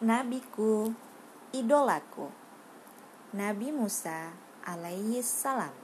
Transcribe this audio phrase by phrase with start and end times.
[0.00, 0.96] Nabiku,
[1.52, 2.32] idolaku,
[3.36, 4.32] Nabi Musa
[4.64, 5.76] alaihi salam.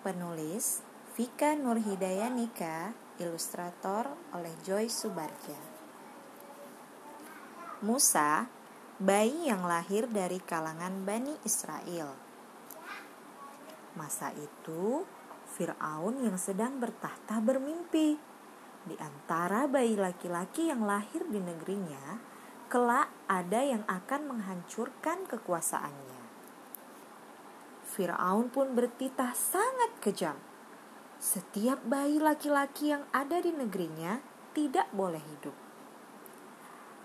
[0.00, 0.80] Penulis
[1.12, 5.60] Vika Nurhidayanika, ilustrator oleh Joy Subarja.
[7.84, 8.48] Musa,
[8.96, 12.16] bayi yang lahir dari kalangan Bani Israel.
[13.92, 15.04] Masa itu,
[15.52, 18.16] Fir'aun yang sedang bertahta bermimpi.
[18.80, 22.16] Di antara bayi laki-laki yang lahir di negerinya,
[22.72, 26.22] kelak ada yang akan menghancurkan kekuasaannya.
[27.90, 30.38] Firaun pun bertitah sangat kejam.
[31.20, 34.22] Setiap bayi laki-laki yang ada di negerinya
[34.56, 35.52] tidak boleh hidup.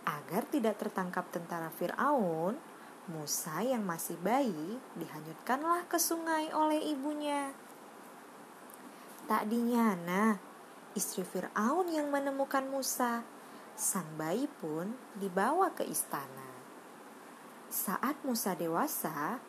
[0.05, 2.55] Agar tidak tertangkap tentara Firaun,
[3.05, 7.53] Musa yang masih bayi dihanyutkanlah ke sungai oleh ibunya.
[9.25, 10.37] Tak dinyana,
[10.95, 13.21] istri Firaun yang menemukan Musa
[13.75, 16.47] sang bayi pun dibawa ke istana.
[17.67, 19.43] Saat Musa dewasa,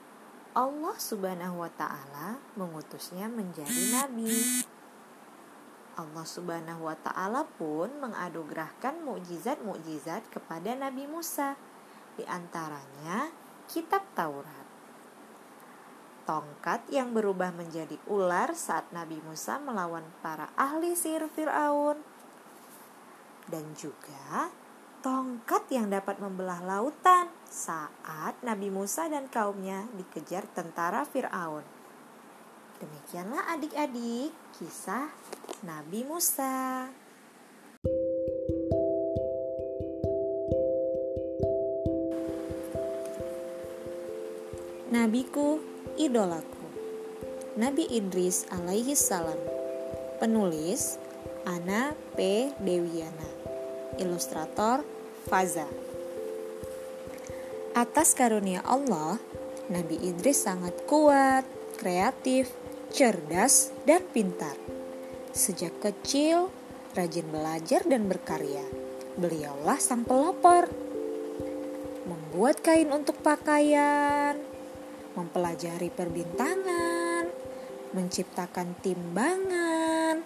[0.51, 4.67] Allah Subhanahu wa Ta'ala mengutusnya menjadi nabi.
[5.95, 11.57] Allah Subhanahu wa Ta'ala pun mengadugrahkan mukjizat-mukjizat kepada Nabi Musa,
[12.19, 13.31] di antaranya
[13.71, 14.66] Kitab Taurat.
[16.27, 22.03] Tongkat yang berubah menjadi ular saat Nabi Musa melawan para ahli sihir Firaun
[23.47, 24.51] dan juga
[25.07, 31.63] tongkat yang dapat membelah lautan saat Nabi Musa dan kaumnya dikejar tentara Firaun.
[32.83, 35.07] Demikianlah adik-adik kisah
[35.63, 36.91] Nabi Musa.
[44.91, 46.65] Nabiku, idolaku.
[47.57, 49.41] Nabi Idris alaihi salam.
[50.17, 50.97] Penulis
[51.45, 52.49] Ana P.
[52.57, 53.29] Dewiana
[54.01, 54.81] Ilustrator
[55.29, 55.69] Faza
[57.77, 59.21] Atas karunia Allah,
[59.69, 61.45] Nabi Idris sangat kuat,
[61.77, 62.49] kreatif,
[62.89, 64.57] cerdas, dan pintar.
[65.37, 66.49] Sejak kecil,
[66.97, 68.65] rajin belajar dan berkarya.
[69.21, 70.73] Beliaulah sang pelopor.
[72.09, 74.41] Membuat kain untuk pakaian,
[75.17, 77.25] mempelajari perbintangan,
[77.97, 80.21] menciptakan timbangan,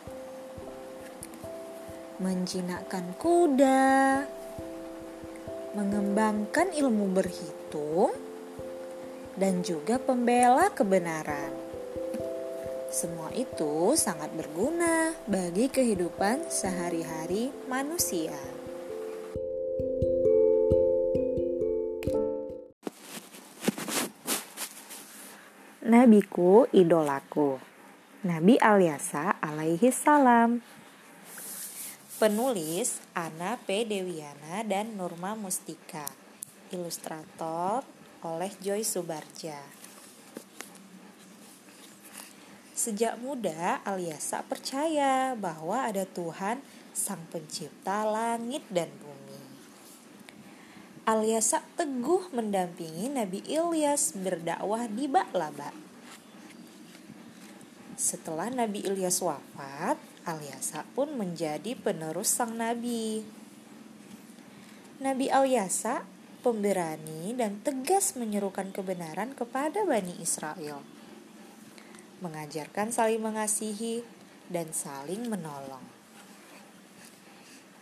[2.18, 4.26] menjinakkan kuda,
[5.78, 8.12] mengembangkan ilmu berhitung,
[9.38, 11.54] dan juga pembela kebenaran.
[12.90, 18.59] Semua itu sangat berguna bagi kehidupan sehari-hari manusia.
[25.90, 27.58] Nabiku, idolaku.
[28.22, 30.62] Nabi Alyasa alaihi salam.
[32.22, 33.82] Penulis Ana P.
[33.82, 36.06] Dewiana dan Nurma Mustika.
[36.70, 37.82] Ilustrator
[38.22, 39.58] oleh Joy Subarja.
[42.70, 46.62] Sejak muda, Aliasa percaya bahwa ada Tuhan
[46.94, 49.09] Sang Pencipta langit dan bumi.
[51.08, 55.72] Aliasa teguh mendampingi Nabi Ilyas berdakwah di Baklaba.
[57.96, 59.96] Setelah Nabi Ilyas wafat,
[60.28, 63.24] Alyasa pun menjadi penerus sang nabi.
[65.00, 66.04] Nabi Alyasa
[66.44, 70.84] pemberani dan tegas menyerukan kebenaran kepada Bani Israel.
[72.20, 74.04] Mengajarkan saling mengasihi
[74.52, 75.84] dan saling menolong.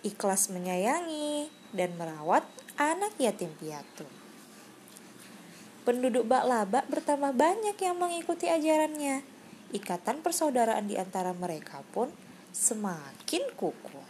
[0.06, 2.46] Ikhlas menyayangi dan merawat
[2.78, 4.06] anak yatim piatu.
[5.82, 9.26] Penduduk Baklaba bertambah banyak yang mengikuti ajarannya.
[9.74, 12.08] Ikatan persaudaraan di antara mereka pun
[12.54, 14.08] semakin kukuh.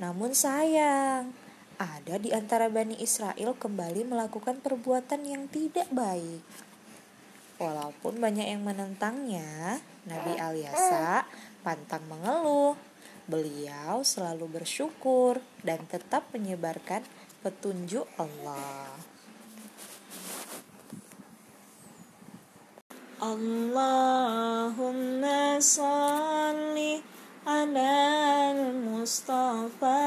[0.00, 1.34] Namun sayang,
[1.76, 6.44] ada di antara Bani Israel kembali melakukan perbuatan yang tidak baik.
[7.60, 11.28] Walaupun banyak yang menentangnya, Nabi Alyasa
[11.60, 12.89] pantang mengeluh.
[13.30, 17.06] Beliau selalu bersyukur dan tetap menyebarkan
[17.46, 18.90] petunjuk Allah.
[23.22, 24.42] Allahumma
[25.62, 26.98] salli
[27.46, 27.94] ala
[28.50, 30.02] al-Mustafa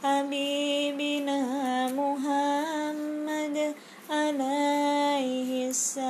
[0.00, 3.76] Habibina Muhammad
[4.08, 6.09] alaihi salam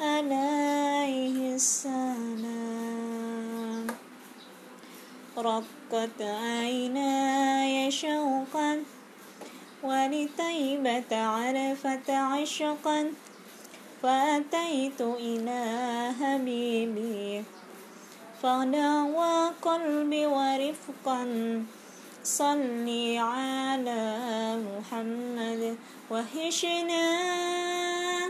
[0.00, 2.72] Alaihi salam
[5.38, 8.82] رقت عيناي شوقا
[9.82, 13.12] ولطيبة عرفت عشقا.
[14.02, 15.62] فأتيت إلى
[16.20, 17.44] حبيبي
[18.42, 21.22] فدعوى قلبي ورفقا.
[22.24, 24.02] صلي على
[24.68, 25.76] محمد
[26.10, 27.04] وحشنا.
[28.12, 28.21] يا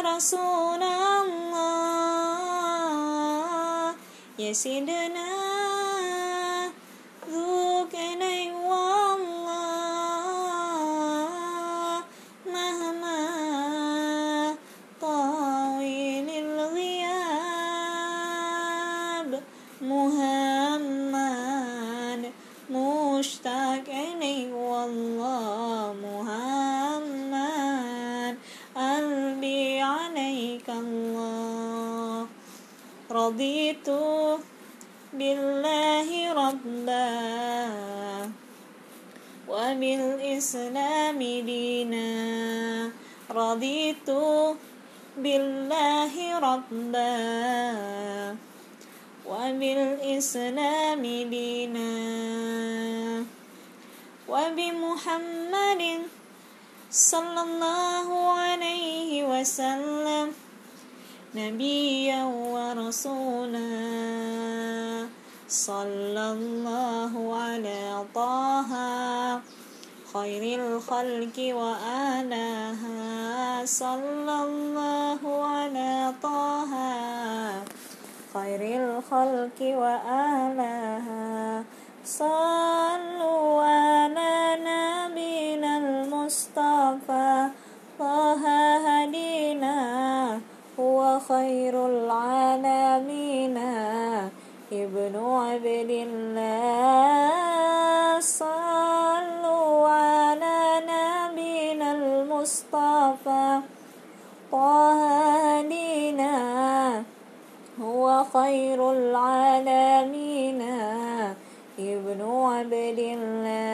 [0.00, 1.94] رسول الله
[4.38, 5.17] يا سيدنا
[33.29, 33.89] رضيت
[35.13, 37.09] بالله ربا
[39.45, 42.09] وبالإسلام دينا.
[43.29, 44.09] رضيت
[45.17, 46.13] بالله
[46.49, 47.17] ربا
[49.29, 51.93] وبالإسلام دينا.
[54.29, 55.83] وبمحمد
[56.89, 58.07] صلى الله
[58.41, 60.48] عليه وسلم
[61.35, 63.59] نبيا ورسولا.
[65.49, 68.71] صلى الله على طه.
[70.13, 72.95] خير الخلق وآلها.
[73.65, 76.73] صلى الله على طه.
[78.33, 81.63] خير الخلق وآلها.
[82.05, 84.48] صلوا على
[102.39, 103.59] المصطفى
[104.51, 104.93] طه
[105.59, 106.35] هدينا
[107.81, 110.61] هو خير العالمين.
[111.79, 113.69] ابن عبد الله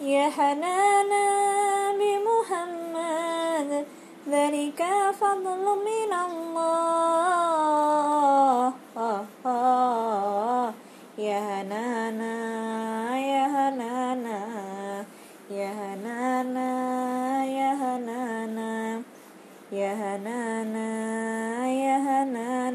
[0.00, 1.26] يا حنانا
[2.00, 3.70] بمحمد
[4.28, 4.80] ذلك
[5.20, 7.59] فضل من الله.
[15.50, 19.02] Yeah, na na, Ya na na, Hanana
[19.72, 22.69] Ya Hanana Ya na.